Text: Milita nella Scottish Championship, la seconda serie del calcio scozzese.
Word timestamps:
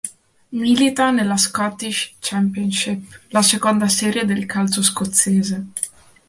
Milita 0.49 1.11
nella 1.11 1.37
Scottish 1.37 2.15
Championship, 2.17 3.19
la 3.27 3.43
seconda 3.43 3.87
serie 3.87 4.25
del 4.25 4.47
calcio 4.47 4.81
scozzese. 4.81 5.65